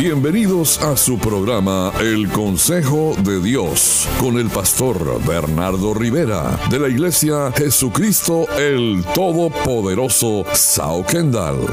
[0.00, 6.88] Bienvenidos a su programa El Consejo de Dios con el pastor Bernardo Rivera de la
[6.88, 11.66] Iglesia Jesucristo el Todopoderoso Sao Kendall.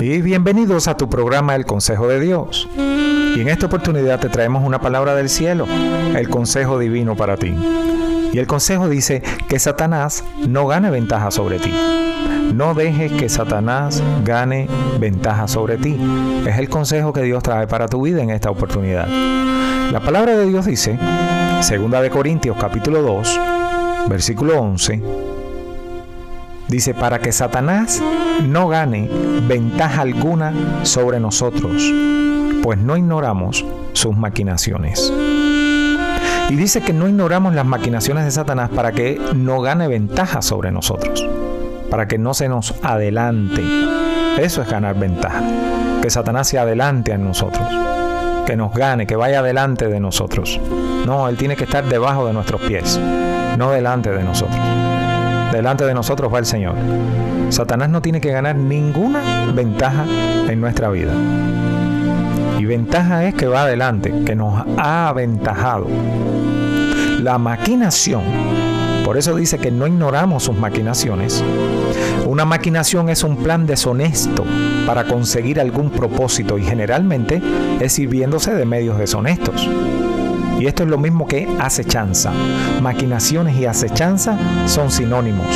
[0.00, 2.68] Y bienvenidos a tu programa El Consejo de Dios.
[3.34, 5.66] Y en esta oportunidad te traemos una palabra del cielo,
[6.14, 7.56] el consejo divino para ti.
[8.32, 11.72] Y el consejo dice que Satanás no gane ventaja sobre ti.
[12.52, 15.98] No dejes que Satanás gane ventaja sobre ti.
[16.46, 19.08] Es el consejo que Dios trae para tu vida en esta oportunidad.
[19.92, 20.98] La palabra de Dios dice,
[21.60, 23.40] segunda de Corintios capítulo 2,
[24.08, 25.02] versículo 11,
[26.68, 28.02] dice, para que Satanás
[28.46, 29.08] no gane
[29.46, 31.82] ventaja alguna sobre nosotros,
[32.62, 35.12] pues no ignoramos sus maquinaciones.
[36.48, 40.72] Y dice que no ignoramos las maquinaciones de Satanás para que no gane ventaja sobre
[40.72, 41.26] nosotros,
[41.90, 43.62] para que no se nos adelante.
[44.38, 45.42] Eso es ganar ventaja,
[46.00, 47.66] que Satanás se adelante a nosotros,
[48.46, 50.58] que nos gane, que vaya delante de nosotros.
[51.04, 52.98] No, Él tiene que estar debajo de nuestros pies,
[53.58, 54.58] no delante de nosotros.
[55.52, 56.74] Delante de nosotros va el Señor.
[57.50, 60.04] Satanás no tiene que ganar ninguna ventaja
[60.48, 61.12] en nuestra vida.
[62.58, 65.86] Y ventaja es que va adelante, que nos ha aventajado.
[67.22, 68.22] La maquinación,
[69.04, 71.42] por eso dice que no ignoramos sus maquinaciones.
[72.26, 74.44] Una maquinación es un plan deshonesto
[74.86, 77.40] para conseguir algún propósito y generalmente
[77.80, 79.68] es sirviéndose de medios deshonestos.
[80.58, 82.32] Y esto es lo mismo que acechanza.
[82.82, 84.36] Maquinaciones y acechanza
[84.66, 85.46] son sinónimos.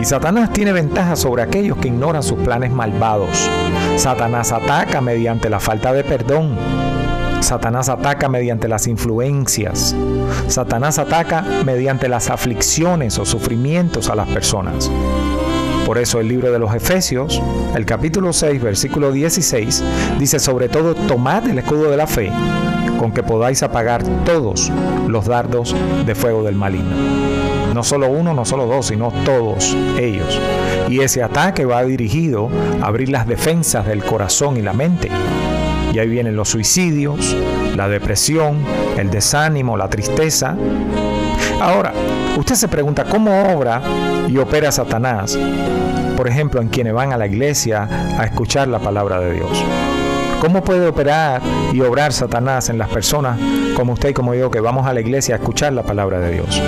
[0.00, 3.50] Y Satanás tiene ventaja sobre aquellos que ignoran sus planes malvados.
[3.96, 6.56] Satanás ataca mediante la falta de perdón.
[7.40, 9.94] Satanás ataca mediante las influencias.
[10.48, 14.90] Satanás ataca mediante las aflicciones o sufrimientos a las personas.
[15.84, 17.42] Por eso el libro de los Efesios,
[17.74, 19.84] el capítulo 6, versículo 16,
[20.18, 22.32] dice sobre todo, tomad el escudo de la fe,
[22.98, 24.72] con que podáis apagar todos
[25.08, 25.74] los dardos
[26.06, 27.59] de fuego del maligno.
[27.74, 30.40] No solo uno, no solo dos, sino todos ellos.
[30.88, 32.50] Y ese ataque va dirigido
[32.82, 35.08] a abrir las defensas del corazón y la mente.
[35.92, 37.36] Y ahí vienen los suicidios,
[37.76, 38.58] la depresión,
[38.96, 40.56] el desánimo, la tristeza.
[41.60, 41.92] Ahora,
[42.36, 43.82] usted se pregunta cómo obra
[44.28, 45.38] y opera Satanás,
[46.16, 47.88] por ejemplo, en quienes van a la iglesia
[48.18, 49.64] a escuchar la palabra de Dios.
[50.40, 51.42] ¿Cómo puede operar
[51.72, 53.38] y obrar Satanás en las personas
[53.76, 56.32] como usted y como yo que vamos a la iglesia a escuchar la palabra de
[56.32, 56.62] Dios?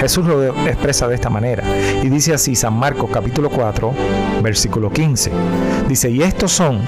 [0.00, 1.64] Jesús lo expresa de esta manera
[2.02, 3.92] y dice así San Marcos capítulo 4
[4.42, 5.30] versículo 15.
[5.88, 6.80] Dice, y estos son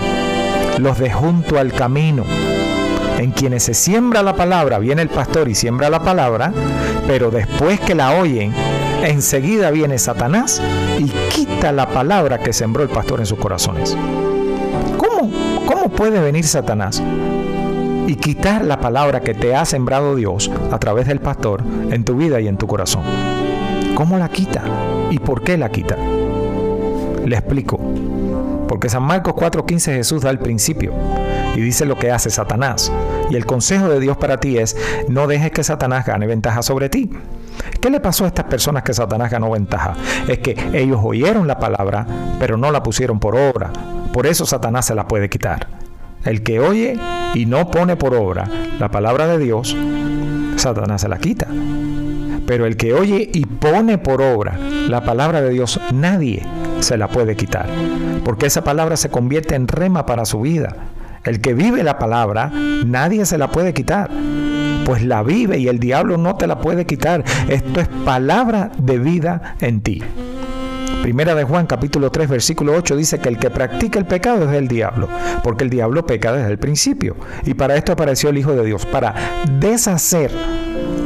[0.79, 2.25] los de junto al camino,
[3.19, 6.53] en quienes se siembra la palabra, viene el pastor y siembra la palabra,
[7.07, 8.55] pero después que la oyen,
[9.03, 10.63] enseguida viene Satanás
[10.99, 13.97] y quita la palabra que sembró el pastor en sus corazones.
[14.97, 15.31] ¿Cómo,
[15.67, 17.03] cómo puede venir Satanás
[18.07, 22.17] y quitar la palabra que te ha sembrado Dios a través del pastor en tu
[22.17, 23.03] vida y en tu corazón.
[23.95, 24.63] ¿Cómo la quita?
[25.11, 25.97] ¿Y por qué la quita?
[27.25, 27.79] Le explico.
[28.69, 30.93] Porque San Marcos 4:15 Jesús da el principio
[31.55, 32.93] y dice lo que hace Satanás.
[33.31, 34.77] Y el consejo de Dios para ti es,
[35.09, 37.11] no dejes que Satanás gane ventaja sobre ti.
[37.81, 39.95] ¿Qué le pasó a estas personas que Satanás ganó ventaja?
[40.29, 42.07] Es que ellos oyeron la palabra,
[42.39, 43.73] pero no la pusieron por obra.
[44.13, 45.67] Por eso Satanás se la puede quitar.
[46.25, 46.99] El que oye
[47.35, 48.49] y no pone por obra
[48.79, 49.77] la palabra de Dios,
[50.57, 51.47] Satanás se la quita.
[52.47, 54.59] Pero el que oye y pone por obra
[54.89, 56.45] la palabra de Dios, nadie
[56.81, 57.67] se la puede quitar.
[58.25, 60.75] Porque esa palabra se convierte en rema para su vida.
[61.25, 62.51] El que vive la palabra,
[62.85, 64.11] nadie se la puede quitar.
[64.85, 67.25] Pues la vive y el diablo no te la puede quitar.
[67.49, 70.03] Esto es palabra de vida en ti.
[71.03, 74.51] Primera de Juan capítulo 3 versículo 8 dice que el que practica el pecado es
[74.51, 75.09] del diablo,
[75.43, 77.17] porque el diablo peca desde el principio.
[77.45, 79.15] Y para esto apareció el Hijo de Dios, para
[79.59, 80.31] deshacer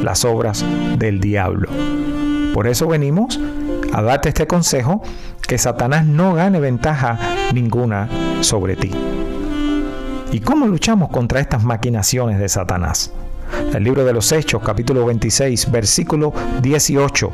[0.02, 0.64] las obras
[0.98, 1.68] del diablo.
[2.52, 3.40] Por eso venimos
[3.92, 5.00] a darte este consejo,
[5.46, 7.18] que Satanás no gane ventaja
[7.52, 8.08] ninguna
[8.40, 8.90] sobre ti.
[10.32, 13.12] ¿Y cómo luchamos contra estas maquinaciones de Satanás?
[13.74, 16.32] El libro de los Hechos, capítulo 26, versículo
[16.62, 17.30] 18.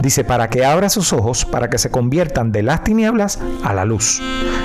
[0.00, 3.84] Dice, para que abra sus ojos, para que se conviertan de las tinieblas a la
[3.84, 4.22] luz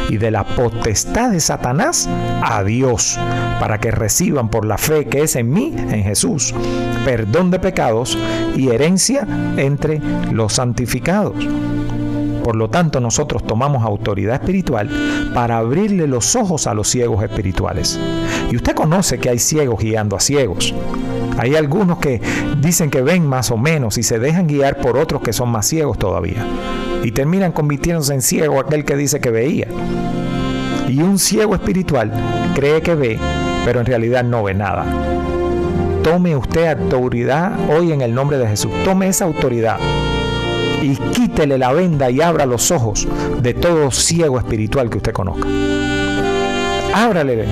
[0.09, 2.07] y de la potestad de Satanás
[2.41, 3.19] a Dios,
[3.59, 6.55] para que reciban por la fe que es en mí, en Jesús,
[7.03, 8.17] perdón de pecados
[8.55, 11.35] y herencia entre los santificados.
[12.43, 14.89] Por lo tanto, nosotros tomamos autoridad espiritual
[15.33, 17.99] para abrirle los ojos a los ciegos espirituales
[18.51, 20.73] Y usted conoce que hay ciegos guiando a ciegos.
[21.38, 22.21] Hay algunos que
[22.59, 25.67] dicen que ven más o menos y se dejan guiar por otros que son más
[25.67, 26.45] ciegos todavía.
[27.03, 29.67] Y terminan convirtiéndose en ciego aquel que dice que veía.
[30.88, 32.11] Y un ciego espiritual
[32.53, 33.19] cree que ve,
[33.65, 34.85] pero en realidad no ve nada.
[36.03, 38.71] Tome usted autoridad hoy en el nombre de Jesús.
[38.83, 39.77] Tome esa autoridad
[41.47, 43.07] la venda y abra los ojos
[43.41, 45.47] de todo ciego espiritual que usted conozca.
[46.93, 47.45] Ábrale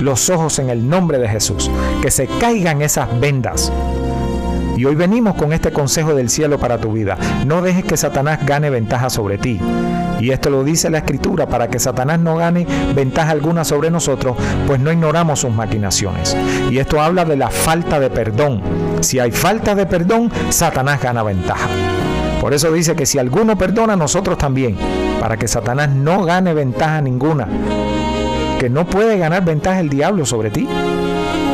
[0.00, 1.70] los ojos en el nombre de Jesús,
[2.02, 3.72] que se caigan esas vendas.
[4.76, 7.16] Y hoy venimos con este consejo del cielo para tu vida.
[7.46, 9.60] No dejes que Satanás gane ventaja sobre ti.
[10.20, 14.36] Y esto lo dice la escritura, para que Satanás no gane ventaja alguna sobre nosotros,
[14.66, 16.36] pues no ignoramos sus maquinaciones.
[16.70, 18.62] Y esto habla de la falta de perdón.
[19.00, 21.68] Si hay falta de perdón, Satanás gana ventaja.
[22.42, 24.76] Por eso dice que si alguno perdona, nosotros también,
[25.20, 27.46] para que Satanás no gane ventaja ninguna.
[28.58, 30.66] Que no puede ganar ventaja el diablo sobre ti.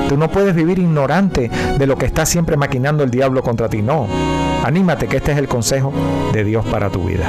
[0.09, 3.83] Tú no puedes vivir ignorante de lo que está siempre maquinando el diablo contra ti.
[3.83, 4.07] No.
[4.65, 5.93] Anímate que este es el consejo
[6.33, 7.29] de Dios para tu vida.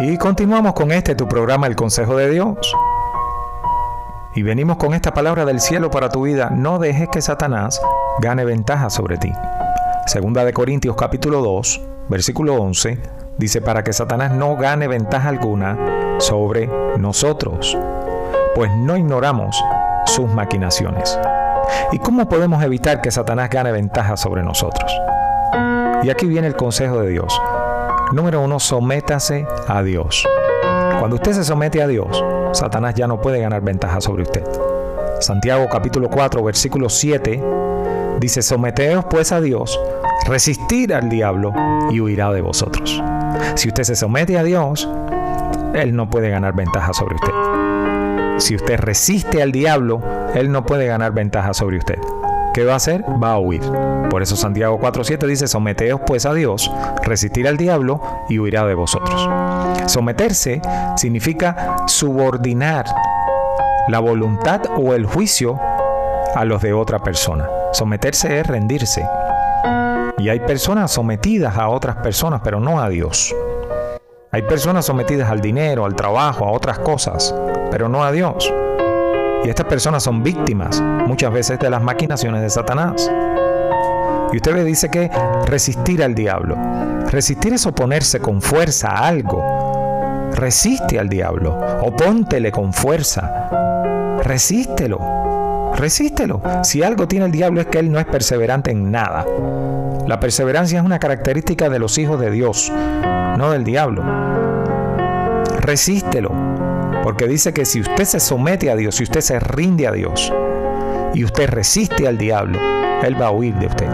[0.00, 2.74] Y continuamos con este tu programa El Consejo de Dios.
[4.34, 6.50] Y venimos con esta palabra del cielo para tu vida.
[6.50, 7.80] No dejes que Satanás
[8.20, 9.30] gane ventaja sobre ti.
[10.06, 15.76] Segunda de Corintios capítulo 2, versículo 11 Dice, para que Satanás no gane ventaja alguna
[16.18, 17.76] sobre nosotros,
[18.54, 19.60] pues no ignoramos
[20.06, 21.18] sus maquinaciones.
[21.90, 24.92] ¿Y cómo podemos evitar que Satanás gane ventaja sobre nosotros?
[26.04, 27.40] Y aquí viene el consejo de Dios.
[28.12, 30.24] Número uno, sométase a Dios.
[31.00, 34.44] Cuando usted se somete a Dios, Satanás ya no puede ganar ventaja sobre usted.
[35.20, 37.42] Santiago capítulo 4, versículo 7
[38.20, 39.80] dice, someteos pues a Dios,
[40.26, 41.52] resistir al diablo
[41.90, 43.02] y huirá de vosotros.
[43.54, 44.88] Si usted se somete a Dios,
[45.74, 47.32] Él no puede ganar ventaja sobre usted.
[48.38, 50.00] Si usted resiste al diablo,
[50.34, 51.98] Él no puede ganar ventaja sobre usted.
[52.52, 53.04] ¿Qué va a hacer?
[53.22, 53.62] Va a huir.
[54.10, 56.70] Por eso Santiago 4.7 dice, someteos pues a Dios,
[57.02, 59.28] resistir al diablo y huirá de vosotros.
[59.86, 60.62] Someterse
[60.96, 62.86] significa subordinar
[63.88, 65.58] la voluntad o el juicio
[66.34, 67.48] a los de otra persona.
[67.72, 69.04] Someterse es rendirse.
[70.18, 73.34] Y hay personas sometidas a otras personas, pero no a Dios.
[74.30, 77.34] Hay personas sometidas al dinero, al trabajo, a otras cosas,
[77.70, 78.52] pero no a Dios.
[79.44, 83.10] Y estas personas son víctimas muchas veces de las maquinaciones de Satanás.
[84.32, 85.10] Y usted me dice que
[85.46, 86.56] resistir al diablo.
[87.10, 90.30] Resistir es oponerse con fuerza a algo.
[90.32, 91.56] Resiste al diablo.
[91.82, 93.48] Opóntele con fuerza.
[94.24, 95.13] Resístelo.
[95.76, 96.40] Resístelo.
[96.62, 99.26] Si algo tiene el diablo es que él no es perseverante en nada.
[100.06, 102.70] La perseverancia es una característica de los hijos de Dios,
[103.38, 104.02] no del diablo.
[105.60, 106.30] Resístelo,
[107.02, 110.32] porque dice que si usted se somete a Dios, si usted se rinde a Dios
[111.14, 112.58] y usted resiste al diablo,
[113.02, 113.88] él va a huir de usted.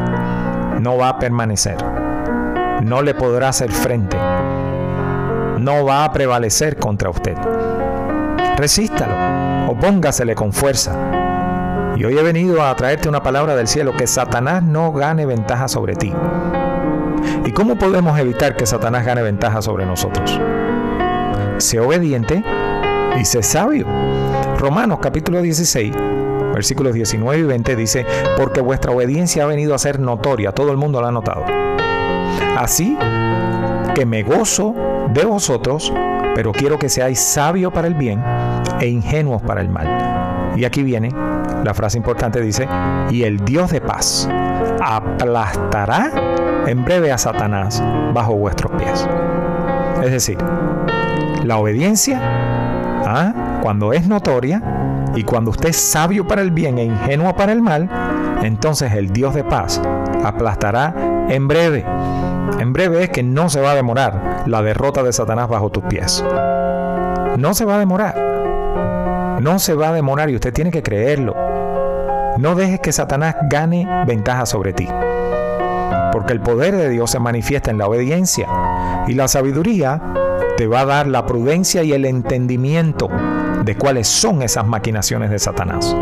[0.81, 1.77] no va a permanecer.
[2.83, 4.17] No le podrá hacer frente.
[5.59, 7.37] No va a prevalecer contra usted.
[8.57, 11.20] Resístalo, opóngasele con fuerza.
[12.01, 15.69] Y hoy he venido a traerte una palabra del cielo, que Satanás no gane ventaja
[15.69, 16.11] sobre ti.
[17.45, 20.41] ¿Y cómo podemos evitar que Satanás gane ventaja sobre nosotros?
[21.59, 22.43] Sé obediente
[23.21, 23.85] y sé sabio.
[24.59, 25.93] Romanos capítulo 16,
[26.55, 28.07] versículos 19 y 20 dice,
[28.39, 31.45] porque vuestra obediencia ha venido a ser notoria, todo el mundo la ha notado.
[32.57, 32.97] Así
[33.95, 34.75] que me gozo
[35.13, 35.93] de vosotros,
[36.35, 38.25] pero quiero que seáis sabios para el bien
[38.81, 40.57] e ingenuos para el mal.
[40.57, 41.11] Y aquí viene
[41.65, 42.69] la frase importante, dice,
[43.11, 44.29] y el Dios de paz
[44.83, 46.11] aplastará
[46.67, 47.83] en breve a Satanás
[48.15, 49.09] bajo vuestros pies.
[50.03, 50.39] Es decir,
[51.45, 52.21] la obediencia,
[53.07, 53.61] ¿ah?
[53.63, 54.63] cuando es notoria
[55.15, 57.89] y cuando usted es sabio para el bien e ingenuo para el mal,
[58.43, 59.81] entonces el Dios de paz
[60.25, 60.95] aplastará
[61.29, 61.85] en breve.
[62.59, 65.85] En breve es que no se va a demorar la derrota de Satanás bajo tus
[65.85, 66.25] pies.
[67.37, 68.17] No se va a demorar.
[69.41, 71.50] No se va a demorar y usted tiene que creerlo.
[72.39, 74.89] No dejes que Satanás gane ventaja sobre ti.
[76.13, 78.47] Porque el poder de Dios se manifiesta en la obediencia
[79.07, 80.01] y la sabiduría
[80.57, 83.09] te va a dar la prudencia y el entendimiento
[83.65, 85.95] de cuáles son esas maquinaciones de Satanás.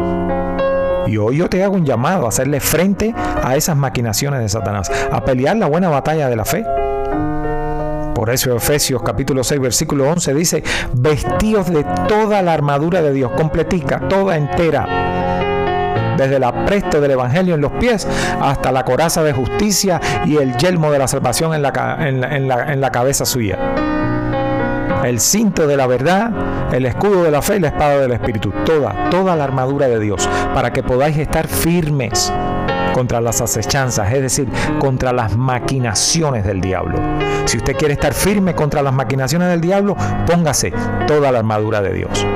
[1.07, 4.91] Y hoy yo te hago un llamado a hacerle frente a esas maquinaciones de Satanás,
[5.11, 6.65] a pelear la buena batalla de la fe.
[8.15, 13.31] Por eso Efesios capítulo 6 versículo 11 dice, vestíos de toda la armadura de Dios,
[13.33, 15.08] completica, toda entera,
[16.19, 18.07] desde el apresto del Evangelio en los pies
[18.43, 22.91] hasta la coraza de justicia y el yelmo de la salvación la, la, en la
[22.93, 23.59] cabeza suya
[25.05, 26.31] el cinto de la verdad,
[26.73, 28.53] el escudo de la fe y la espada del Espíritu.
[28.65, 32.33] Toda, toda la armadura de Dios, para que podáis estar firmes
[32.93, 34.49] contra las acechanzas, es decir,
[34.79, 36.99] contra las maquinaciones del diablo.
[37.45, 39.97] Si usted quiere estar firme contra las maquinaciones del diablo,
[40.27, 40.73] póngase
[41.07, 42.27] toda la armadura de Dios.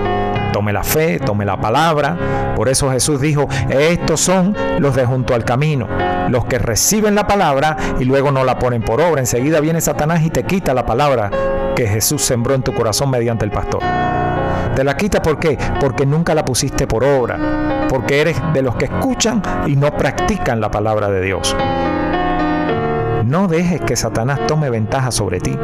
[0.53, 2.55] Tome la fe, tome la palabra.
[2.55, 5.89] Por eso Jesús dijo, estos son los de junto al camino,
[6.29, 9.21] los que reciben la palabra y luego no la ponen por obra.
[9.21, 11.31] Enseguida viene Satanás y te quita la palabra
[11.75, 13.83] que Jesús sembró en tu corazón mediante el pastor.
[14.75, 15.59] Te la quita ¿por qué?
[15.81, 20.61] Porque nunca la pusiste por obra, porque eres de los que escuchan y no practican
[20.61, 21.55] la palabra de Dios.
[23.27, 25.57] No dejes que Satanás tome ventaja sobre ti.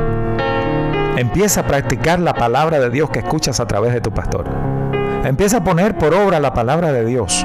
[1.16, 4.46] Empieza a practicar la palabra de Dios que escuchas a través de tu pastor.
[5.24, 7.44] Empieza a poner por obra la palabra de Dios.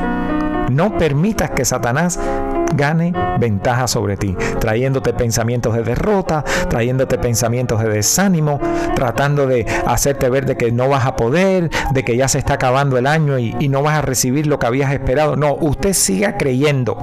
[0.70, 2.20] No permitas que Satanás
[2.76, 8.60] gane ventaja sobre ti, trayéndote pensamientos de derrota, trayéndote pensamientos de desánimo,
[8.96, 12.56] tratando de hacerte ver de que no vas a poder, de que ya se está
[12.56, 15.36] acabando el año y, y no vas a recibir lo que habías esperado.
[15.36, 16.98] No, usted siga creyendo.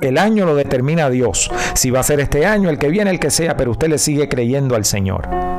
[0.00, 1.50] El año lo determina Dios.
[1.74, 3.98] Si va a ser este año, el que viene, el que sea, pero usted le
[3.98, 5.49] sigue creyendo al Señor.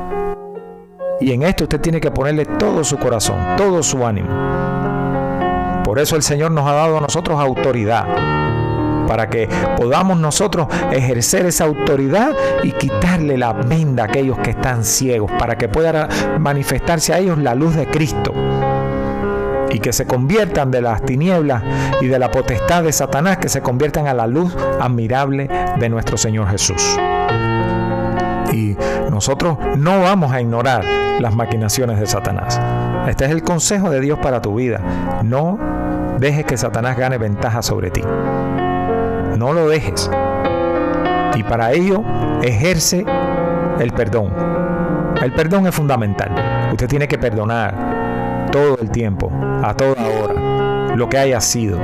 [1.22, 4.28] Y en esto usted tiene que ponerle todo su corazón, todo su ánimo.
[5.84, 8.06] Por eso el Señor nos ha dado a nosotros autoridad
[9.06, 14.84] para que podamos nosotros ejercer esa autoridad y quitarle la venda a aquellos que están
[14.84, 16.08] ciegos, para que pueda
[16.40, 18.32] manifestarse a ellos la luz de Cristo
[19.70, 21.62] y que se conviertan de las tinieblas
[22.00, 25.48] y de la potestad de Satanás, que se conviertan a la luz admirable
[25.78, 26.98] de nuestro Señor Jesús.
[28.52, 28.76] Y
[29.10, 30.84] nosotros no vamos a ignorar
[31.20, 32.60] las maquinaciones de Satanás.
[33.08, 34.80] Este es el consejo de Dios para tu vida.
[35.24, 35.58] No
[36.18, 38.02] dejes que Satanás gane ventaja sobre ti.
[39.36, 40.10] No lo dejes.
[41.34, 42.02] Y para ello
[42.42, 43.04] ejerce
[43.80, 44.32] el perdón.
[45.22, 46.30] El perdón es fundamental.
[46.72, 49.32] Usted tiene que perdonar todo el tiempo,
[49.62, 51.78] a toda hora, lo que haya sido.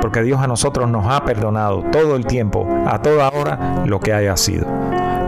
[0.00, 4.12] Porque Dios a nosotros nos ha perdonado todo el tiempo, a toda hora, lo que
[4.12, 4.66] haya sido.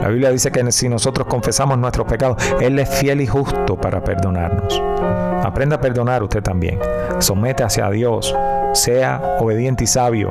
[0.01, 4.03] La Biblia dice que si nosotros confesamos nuestros pecados, Él es fiel y justo para
[4.03, 4.83] perdonarnos.
[5.45, 6.79] Aprenda a perdonar usted también.
[7.19, 8.35] Somete hacia Dios.
[8.73, 10.31] Sea obediente y sabio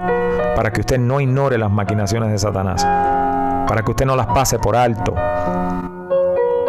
[0.56, 2.84] para que usted no ignore las maquinaciones de Satanás.
[3.68, 5.14] Para que usted no las pase por alto.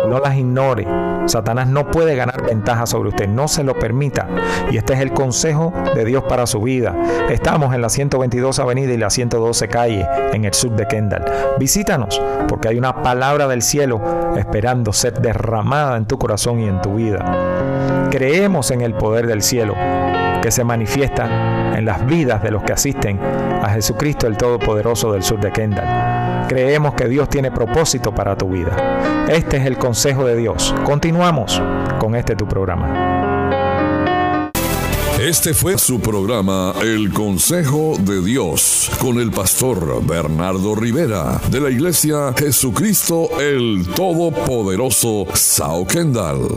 [0.06, 1.09] No las ignore.
[1.30, 3.28] Satanás no puede ganar ventaja sobre usted.
[3.28, 4.26] No se lo permita.
[4.70, 6.94] Y este es el consejo de Dios para su vida.
[7.30, 11.24] Estamos en la 122 Avenida y la 112 Calle, en el sur de Kendall.
[11.58, 14.00] Visítanos, porque hay una palabra del cielo
[14.36, 17.24] esperando ser derramada en tu corazón y en tu vida.
[18.10, 19.74] Creemos en el poder del cielo
[20.42, 23.20] que se manifiesta en las vidas de los que asisten
[23.62, 26.29] a Jesucristo el Todopoderoso del sur de Kendall.
[26.50, 29.26] Creemos que Dios tiene propósito para tu vida.
[29.28, 30.74] Este es el consejo de Dios.
[30.84, 31.62] Continuamos
[32.00, 34.40] con este tu programa.
[35.20, 41.70] Este fue su programa El Consejo de Dios con el pastor Bernardo Rivera de la
[41.70, 46.56] Iglesia Jesucristo el Todopoderoso Sao Kendall.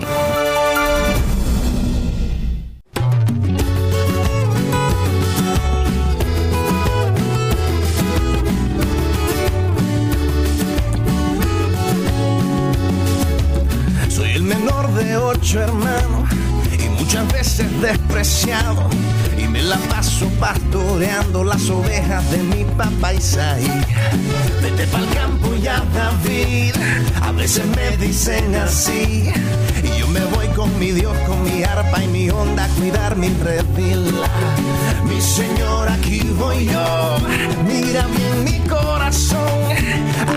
[23.04, 23.68] Mi papá Isaí.
[24.62, 26.74] Vete pa'l campo ya David,
[27.22, 29.32] a veces me dicen así.
[29.84, 33.16] Y yo me voy con mi Dios, con mi arpa y mi onda a cuidar
[33.16, 34.14] mi redil.
[35.06, 37.18] Mi Señor, aquí voy yo,
[37.68, 39.40] mira bien mi corazón.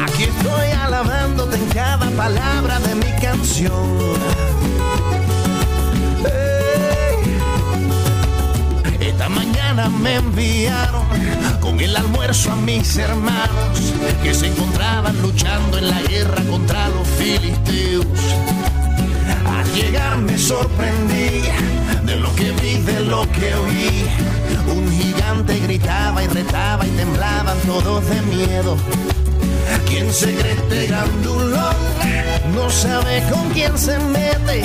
[0.04, 4.16] Aquí estoy alabándote en cada palabra de mi canción.
[9.00, 11.06] Esta mañana me enviaron
[11.78, 18.06] el almuerzo a mis hermanos que se encontraban luchando en la guerra contra los filisteos.
[19.46, 21.42] Al llegar me sorprendí
[22.04, 24.06] de lo que vi, de lo que oí.
[24.74, 28.76] Un gigante gritaba y retaba y temblaban todos de miedo.
[29.88, 31.76] ¿Quién se cree este grandulón?
[32.54, 34.64] No sabe con quién se mete.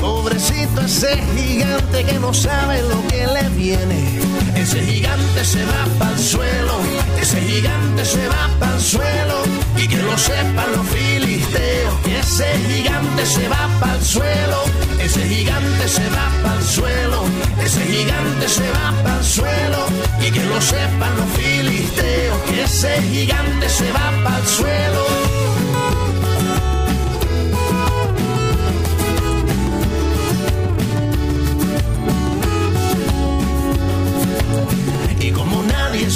[0.00, 4.31] Pobrecito ese gigante que no sabe lo que le viene.
[4.62, 6.78] Ese gigante se va para el suelo,
[7.20, 9.42] ese gigante se va para el suelo.
[9.76, 14.62] Y que lo sepan los filisteos, que ese gigante se va para el suelo,
[15.00, 17.24] ese gigante se va para el suelo,
[17.60, 19.78] ese gigante se va para el suelo.
[20.20, 25.41] Y que lo sepan los filisteos, que ese gigante se va para el suelo.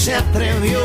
[0.07, 0.85] Se atrevió,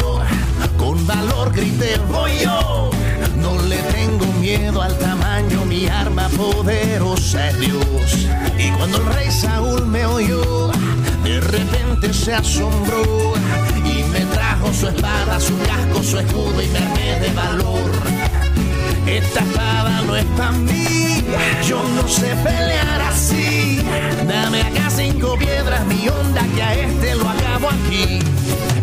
[0.79, 2.89] con valor grité voy yo.
[3.37, 8.27] No le tengo miedo al tamaño, mi arma poderosa es Dios.
[8.57, 10.71] Y cuando el rey Saúl me oyó,
[11.23, 13.33] de repente se asombró
[13.85, 18.40] y me trajo su espada, su casco, su escudo y me armé de valor.
[19.11, 21.21] Esta espada no es para mí,
[21.67, 23.83] yo no sé pelear así.
[24.25, 28.19] Dame acá cinco piedras, mi onda, que a este lo acabo aquí.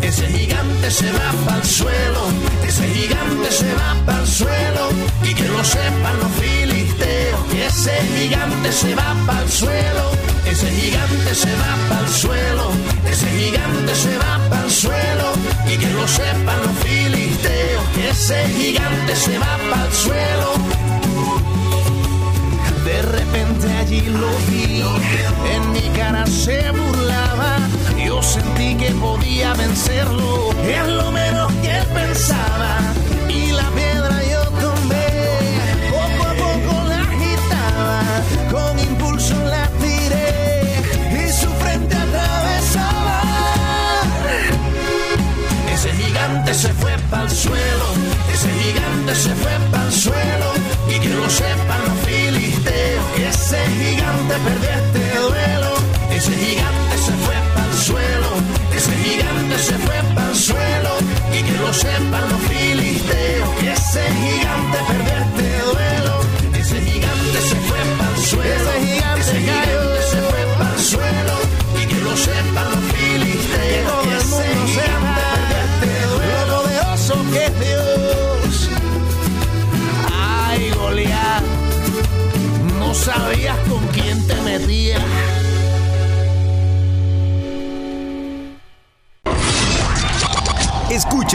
[0.02, 2.20] Ese gigante se va para el suelo,
[2.66, 4.88] ese gigante se va para el suelo.
[5.22, 10.10] Y que lo sepan los filisteos, que ese gigante se va para el suelo,
[10.50, 12.70] ese gigante se va para el suelo,
[13.10, 15.32] ese gigante se va para el suelo.
[15.66, 20.52] Y que lo sepan los filisteos, ese gigante se va para el suelo.
[22.84, 24.82] De repente allí lo vi,
[25.52, 27.58] en mi cara se burlaba.
[28.04, 32.78] Yo sentí que podía vencerlo, es lo menos que él pensaba.
[33.28, 33.68] Y la
[47.30, 47.86] suelo,
[48.32, 50.52] ese gigante se fue para el suelo.
[50.88, 54.77] Y que lo sepan los filisteos, que ese gigante perdió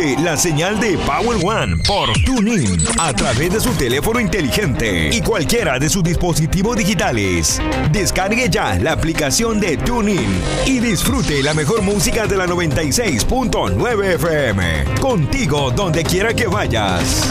[0.03, 5.79] La señal de Power One por TuneIn a través de su teléfono inteligente y cualquiera
[5.79, 7.61] de sus dispositivos digitales.
[7.89, 14.83] Descargue ya la aplicación de TuneIn y disfrute la mejor música de la 96.9 FM.
[14.99, 17.25] Contigo donde quiera que vayas.